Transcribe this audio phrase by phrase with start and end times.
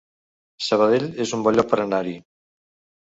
[0.67, 2.19] Sabadell es un bon lloc per anar-hi